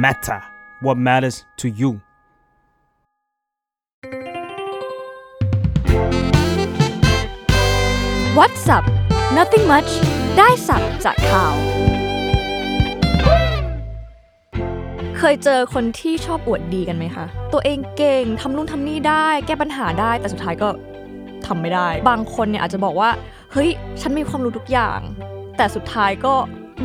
[0.00, 0.40] matter
[0.80, 1.90] what matters to you
[8.38, 8.84] What's up
[9.38, 9.90] Nothing much
[10.38, 11.54] ได้สับจากข่าว
[15.18, 20.68] เคยเจอคนที่ชอบอวดดีกันไหมคะ ตัวเองเก่งทำนู่นทำนี่ได้ แก้ปัญหาได้แต่สุดท้ายก็
[21.46, 23.10] ทำไม่ได้ บางคนเนี่ยอาจจะบอกว่า
[23.52, 25.00] เฮ้ย ฉันมีความรู้ทุกอย่าง
[25.56, 26.34] แต่สุดท้ายก็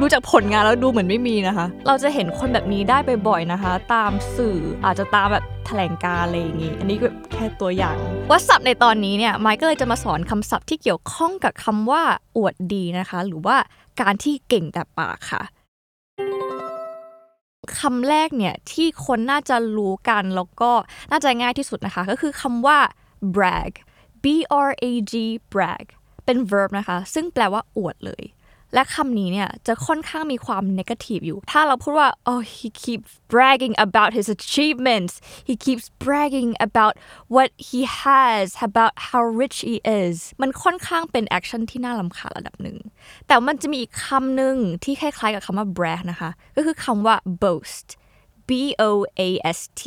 [0.01, 2.97] ดูจากผลงานแล้วดูเหมือนไม่มีนะคะ เราจะเห็นคนแบบนี้ได้
[3.27, 7.95] บ่อยๆนะคะ ตามสื่ออาจจะตามแบบแถลงการอะไรอย่างงี้ อันนี้ก็แค่ตัวอย่าง
[8.29, 12.01] ว่าศัพท์ในตอนนี้เนี่ยไมค์ก็เลยจะมาสอนคำศัพท์ที่เกี่ยวข้องกับคำว่า
[12.37, 13.57] อวดดีนะคะ หรือว่า
[14.01, 15.43] การที่เก่งแต่ปากค่ะ
[17.79, 20.71] คำแรกเนี่ยที่คนน่าจะรู้กันแล้วก็
[21.11, 22.79] น่าจะง่ายที่สุดนะคะ ก็คือคำว่า
[23.35, 23.71] brag
[24.23, 24.25] b
[24.67, 25.13] r a g
[25.53, 25.85] brag
[26.25, 28.23] เป็น verb นะคะ ซึ่งแปลว่าอวดเลย
[28.75, 35.13] และคำนี้เนี่ยจะค่อนข้างมีความ negative อยู่ ถ้าเราพูดว่า oh he keeps bragging about his achievements
[35.49, 36.93] he keeps bragging about
[37.35, 42.77] what he has about how rich he is มันค่อนข้างเป็น action ที่น่ารำคาญระดับหนึ่ง
[43.27, 47.87] แต่มันจะมีอีกคำหนึ่งที่คล้ายๆกับคำว่า brag นะคะ ก็คือคำว่า boast
[48.49, 48.51] b
[48.89, 49.21] o a
[49.57, 49.81] s t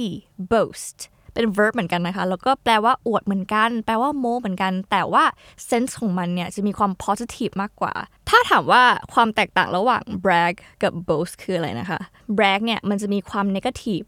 [0.52, 0.98] boast
[1.34, 5.24] เป็น verb เหมือนกันนะคะ แล้วก็แปลว่าอวดเหมือนกัน แปลว่าโมเหมือนกัน แต่ว่า
[5.68, 8.82] sense ของมันเนี่ยจะมีความ positive มากกว่าาถามว่า
[9.14, 12.00] ความแตกต่างระหว่าง brag กับ boast คืออะไรนะคะ
[12.36, 14.06] brag เนี่ยมันจะมีความ negative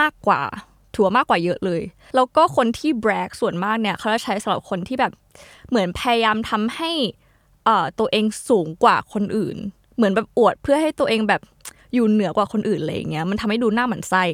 [0.00, 0.42] มากกว่า
[0.94, 1.82] ถัวมากกว่าเยอะเลย
[2.14, 5.12] แล้วก็คนที่ brag ส่วนมากเนี่ยเขาจะใช้สำหรับคนที่แบบ
[5.68, 6.90] เหมือนพยายามทำให้
[7.68, 9.56] อ่อตัวเองสูงกว่าคนอื่น
[9.96, 11.42] เหมือนแบบอวดเพื่อให้ตัวเองแบบ
[11.94, 14.24] อยู่เหนือกว่าคนอื่นอะไรอย่างเงี้ยมันทำให้ดูหน้าหมันไส้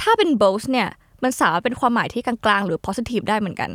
[0.00, 0.88] ถ้าเป็น boast เนี่ย
[1.24, 3.70] มันสามารถเป็นความหมายที่กลางๆ หรือ positive ได้เหมือนกัน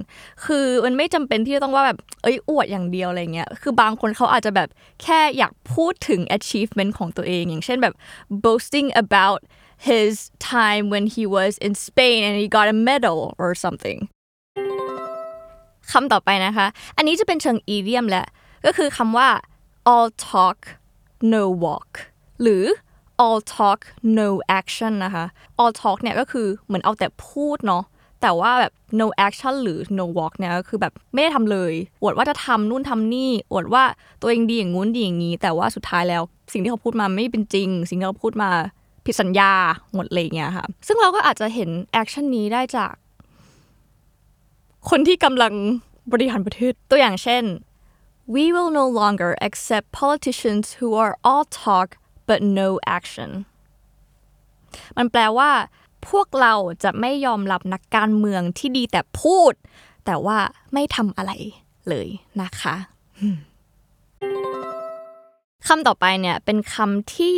[0.46, 4.70] คือมันไม่จำเป็นที่จะต้องว่าแบบเอ้ยอวดอย่างเดียวอะไรเงี้ย คือบางคนเขาอาจจะแบบ
[5.04, 7.94] แค่อยากพูดถึง achievement ของตัวเอง อย่างเช่นแบบ
[8.46, 9.40] boasting about
[9.90, 10.14] his
[10.54, 14.00] time when he was in Spain and he got a medal or something
[15.92, 16.68] คำต่อไปนะคะ
[16.98, 18.28] อันนี้จะเป็นเชิง idiom แหละ
[18.66, 19.30] ก็คือคำว่า
[19.94, 20.60] all talk
[21.34, 21.92] no walk
[22.42, 22.64] หรือ
[23.24, 23.80] all talk
[24.20, 25.26] no action นะคะ
[25.62, 27.84] all talk เนี่ยก็คือเหมือนเอาแต่พูดเนาะ
[28.22, 33.84] แต่ว่าแบบ no action หรือ no walk เนี่ยก็คือแบบไม่ได้ทำเลยอวดว่าจะทำนู่นทำนี่อวดว่า
[34.22, 38.50] ตัวเองดีอย่างงู้นดีอย่างนี้ แต่ว่าสุดท้ายแล้วสิ่งที่เขาพูดมาไม่เป็นจริง สิ่งที่เขาพูดมา
[39.06, 39.52] ผิดสัญญา
[39.96, 41.70] หมดเลยเงี้ยค่ะ ซึ่งเราก็อาจจะเห็น
[42.02, 42.94] action นี้ได้จาก
[44.90, 45.54] คนที่กำลัง
[46.12, 47.44] บริหารประเทศตัวอย่างเช่น
[48.36, 51.90] we will no longer accept politicians who are all talk
[52.30, 53.32] but no action
[54.98, 55.52] มันแปลว่า
[56.10, 56.54] พวกเรา
[56.84, 59.54] จะไม่ยอมรับนักการเมืองที่ดีแต่พูด
[60.06, 60.38] แต่ว่า
[60.74, 61.32] ไม่ทำอะไร
[61.90, 62.08] เลย
[62.42, 62.76] นะคะ
[65.68, 67.36] คำต่อไปเนี่ยเป็นคำที่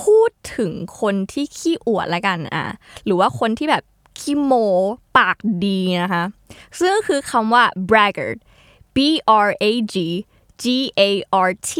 [0.00, 2.64] พูดถึงคนที่ขี้อวดละกันอะ
[3.04, 3.84] หรือว่าคนที่แบบ
[4.20, 4.52] ขี้โม
[5.16, 6.24] ปากดีนะคะ
[6.78, 8.38] ซึ่งก็คือคำว่า braggart
[8.94, 8.98] b
[9.46, 9.94] r a g
[10.62, 10.64] G
[11.00, 11.10] A
[11.48, 11.72] R T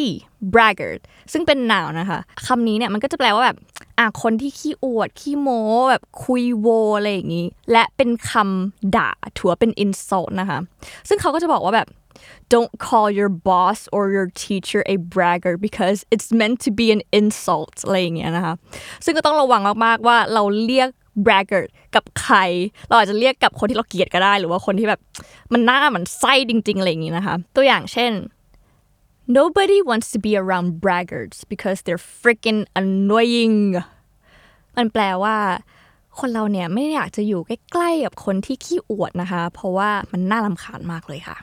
[0.54, 1.00] braggart
[1.32, 3.56] ซึ่งเป็น noun นะคะคำนี้เนี่ยมันก็จะแปลว่าแบบ
[3.98, 10.58] อะคนที่ขี้อวด ขี้โม้แบบคุยโวอะไรอย่างนี้ และเป็นคำด่าถือว่าเป็น insult นะคะ
[11.08, 11.88] ซึ่งเขาก็จะบอกว่าแบบ
[12.52, 17.02] don't call your boss or your teacher a bragger because it's meant to be an
[17.18, 18.54] insult อะไรอย่างเงี้ยนะคะ
[19.04, 20.88] ซึ่งก็ต้องระวังมากๆว่าเราเรียก
[21.26, 21.64] bragger
[21.94, 22.36] กับใคร
[22.88, 25.00] เราอาจจะเรียกกับคนที่เราเกลียดก็ได้ หรือว่าคนที่แบบ
[25.52, 28.12] มันหน้ามันไส้จริง ๆ อะไรอย่างงี้นะคะ ตัวอย่างเช่น
[29.30, 33.58] Nobody wants to be around braggarts because they're freaking annoying
[34.76, 35.36] มันแปลว่า
[36.18, 41.36] คนเราเนี่ยไม่อยากจะอยู่ใกล้ๆกับคนที่ขี้อวดนะคะ เพราะว่ามันน่ารำคาญมากเลยค่ะ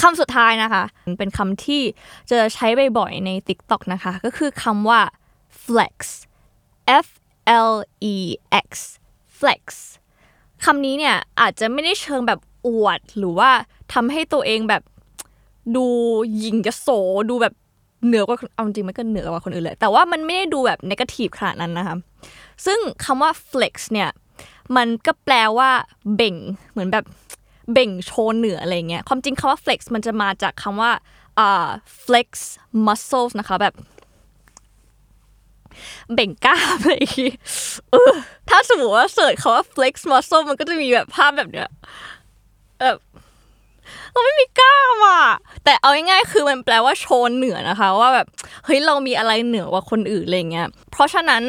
[0.00, 0.84] คำสุดท้ายนะคะ
[1.18, 1.82] เป็นคำที่
[2.30, 2.66] จะใช้
[2.98, 5.00] บ่อยๆใน TikTok นะคะ ก็คือคำว่า
[5.64, 5.96] flex
[7.04, 7.06] f
[7.68, 7.72] l
[8.12, 8.16] e
[8.66, 8.68] x
[9.38, 9.62] flex
[10.64, 13.50] คำนี้เนี่ยอาจจะไม่ได้เชิงแบบอวดหรือว่า
[13.92, 14.82] ทำให้ตัวเองแบบ
[15.76, 15.84] ดู
[16.38, 16.88] หยิงจะโส
[17.30, 17.54] ดูแบบ
[18.06, 21.96] เหนือกว่าเอาจริงมันก็เหนือกว่าคนอื่นเลย แต่ว่ามันไม่ได้ดูแบบนกาทีฟขนาดนั้นนะคะ
[22.66, 24.10] ซึ่งคำว่า flex เนี่ย
[24.76, 25.70] มันก็แปลว่า
[26.16, 26.34] เบ่ง
[26.70, 27.04] เหมือนแบบ
[27.72, 30.90] เบ่งโชว์เหนืออะไรเงี้ยความจริงคำว่า flex มันจะมาจากคำว่า
[31.38, 31.68] อ่า
[32.04, 32.28] flex
[32.86, 33.74] muscles นะคะแบบ
[36.14, 37.32] เบ่งกล้ามอะไรอย่างงี้
[38.48, 41.68] ถ้าสมมติว่าเสิร์ชคำว่า flex muscle มันก็จะมีแบบภาพแบบเนี้ย
[42.80, 42.98] แบบ
[44.12, 45.24] เราไม่มีกล้ามอะ
[45.64, 48.26] แต่เอาง่ายๆคือมันแปลว่าโชว์เหนือนะคะ ว่าแบบ
[48.64, 51.42] เฮ้ยเรามีอะไรเหนือกว่าคนอื่นอะไรเงี้ยเพราะฉะนั้น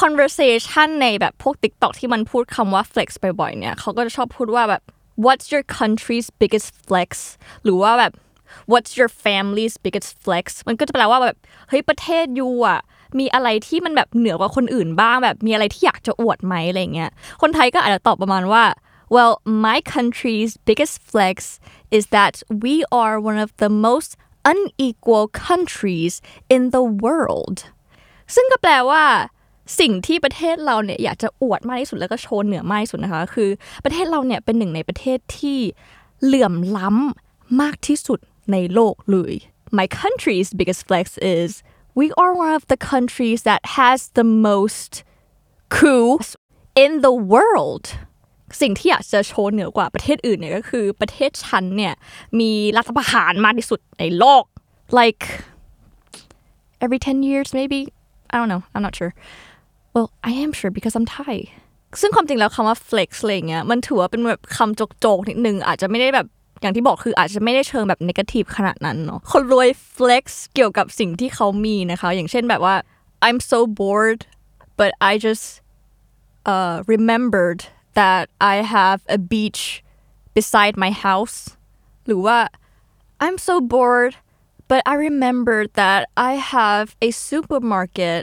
[0.00, 3.08] conversation ในแบบพวก TikTok ที่มันพูดคำว่า flex
[3.40, 4.82] บ่อยๆเนี่ยเขาก็จะชอบพูดว่าแบบ
[5.24, 7.10] what's your country's biggest flex
[7.64, 8.12] หรือว่าแบบ
[8.72, 11.36] what's your family's biggest flex มันก็จะแปลว่าแบบ
[11.68, 12.80] เฮ้ยประเทศยูอะ
[13.18, 17.10] มีอะไรที่มันแบบเหนือกว่าคนอื่นบ้างแบบมีอะไรที่อยากจะอวดไหมอะไรเงี้ย
[17.42, 18.62] คนไทยก็อาจจะตอบประมาณว่า
[19.15, 19.33] well
[19.67, 21.35] my country's biggest flex
[21.97, 22.33] is that
[22.63, 24.09] we are one of the most
[24.51, 26.13] unequal countries
[26.55, 27.57] in the world
[28.35, 29.03] ซึ่งก็แปลว่า
[29.79, 33.49] สิ่งที่ประเทศเราเนี่ยอยากจะอวดมากที่สุดแล้วก็โชว์เหนือมากที่สุดนะคะ คือ
[33.83, 35.59] ประเทศเราเนี่ยเป็นหนึ่งในประเทศที่
[36.23, 38.19] เหลื่อมล้ำมากที่สุด
[38.51, 39.33] ในโลกเลย
[39.79, 41.05] My country's biggest flex
[41.37, 41.49] is
[41.99, 44.91] we are one of the countries that has the most
[45.77, 46.29] coups
[46.83, 47.85] in the world
[48.60, 51.94] สิ่งที่อยากจะโชว์เหนือกว่าประเทศอื่นเนี่ยก็คือประเทศฉันเนี่ย
[52.40, 54.44] มีรัฐประหารมากที่สุดในโลก
[54.98, 55.22] like
[56.84, 57.80] every 10 years maybe
[58.32, 59.12] I don't know I'm not sure
[59.94, 61.36] well I am sure because I'm Thai
[62.00, 66.26] ซึ่งความจริงแล้วคำว่า flex อะไรอย่างเงี้ยมันถือว่าเป็นแบบคำโจกๆนิดนึงอาจจะไม่ได้แบบ
[66.62, 70.24] อย่างที่บอกคืออาจจะไม่ได้เชิงแบบ negative ขนาดนั้นเนาะคนรวย flex
[70.54, 72.74] เกี่ยวกับสิ่งที่เขามีนะคะ อย่างเช่นแบบว่า
[73.26, 74.20] I'm so bored
[74.78, 75.46] but I just
[76.52, 77.60] uh, remembered
[78.00, 79.62] that I have a beach
[80.36, 81.38] beside my house
[82.06, 82.38] หรือว่า
[83.24, 84.14] I'm so bored
[84.70, 86.00] but I remembered that
[86.30, 88.22] I have a supermarket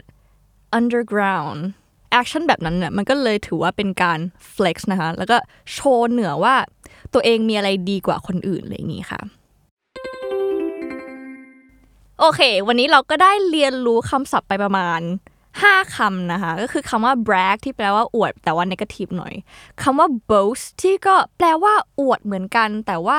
[0.78, 1.60] underground
[2.20, 4.18] action แบบนั้นเนี่ยมันก็เลยถือว่าเป็นการ
[4.54, 5.36] flex นะคะ แล้วก็
[5.72, 6.54] โชว์เหนือว่า
[7.14, 9.20] ตัวเองมีอะไรดีกว่าคนอื่นอะไรอย่างนี้ค่ะ
[12.20, 15.00] โอเค วันนี้เราก็ได้เรียนรู้คำศัพท์ไปประมาณ
[15.60, 19.34] 5 คำนะคะ ก็คือคำว่า brag ที่แปลว่าอวด แต่ว่า negative หน่อย
[19.82, 23.18] คำว่า boast ที่ก็แปลว่าอวดเหมือนกัน แต่ว่า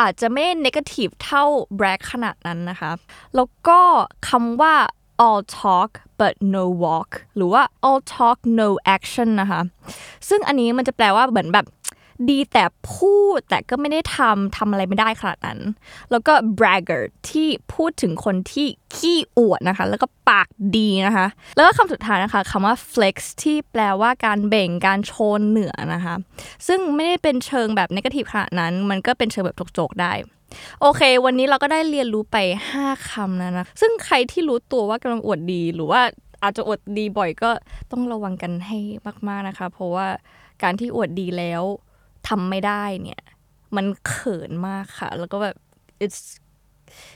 [0.00, 1.44] อาจจะไม่ negative เท่า
[1.78, 2.90] brag ขนาดนั้นนะคะ
[3.36, 3.80] แล้วก็
[4.28, 4.74] คำว่า
[5.26, 5.90] all talk
[6.20, 9.60] but no walk หรือว่า all talk no action นะคะ
[10.28, 11.66] ซึ่งอันนี้มันจะแปลว่าเหมือนแบบ
[12.28, 12.64] ดีแต่
[12.94, 15.58] พูดแต่ก็ไม่ได้ทำทำอะไรไม่ได้ขนาดนั้น
[16.10, 21.26] แล้วก็ bragger ที่พูดถึงคนที่ขี้อวดนะคะ แล้วก็ปากดีนะคะ
[21.56, 26.14] แล้วก็คำสุดท้ายนะคะคำว่า flex ที่แปลว่าการเบ่งการโชว์เหนือนะคะ
[26.66, 30.12] ซึ่งไม่ได้เป็นเชิงแบบ negative ขนาดนั้น มันก็เป็นเชิงแบบโจกๆได้
[30.80, 32.36] โอเค วันนี้เราก็ได้เรียนรู้ไป
[32.76, 36.00] 5คำนะนะ ซึ่งใครที่รู้ตัวว่ากำลังอวดดี หรือว่า
[36.42, 37.50] อาจจะอวดดีบ่อยก็
[37.92, 38.78] ต้องระวังกันให้
[39.28, 40.06] มาก ๆนะคะ เพราะว่า
[40.62, 41.62] การที่อวดดีแล้ว
[42.28, 43.22] ทำไม่ได้เนี่ย
[43.76, 45.56] มันเขินมากค่ะ แล้วก็แบบ
[46.04, 46.20] it's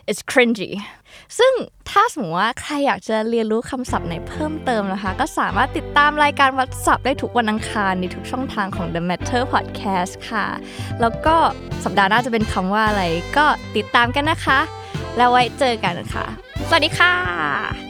[0.09, 0.71] it's cringy
[1.39, 1.53] ซึ่ง
[1.91, 10.47] ถ้าสมมติว่าใครอยากจะเรียนรู้คำศัพท์ไหนเพิ่มเติมนะคะ ก็สามารถติดตามรายการวัดศัพท์ได้ทุกวันอังคารในทุกช่องทางของ The Matter Podcast ค่ะ
[11.01, 11.37] แล้วก็
[11.85, 13.05] สัปดาห์หน้าจะเป็นคำว่าอะไร
[13.37, 13.47] ก็
[13.77, 14.61] ติดตามกันนะคะ
[15.17, 16.27] แล้วไว้เจอกันค่ะ
[16.69, 17.84] สวัสดีค่ะ